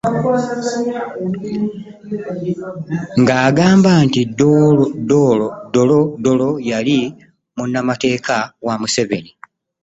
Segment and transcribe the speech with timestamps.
[3.21, 4.21] Ng'agamba nti
[5.73, 6.97] Dollo yali
[7.55, 9.31] munnamateeka wa Museveni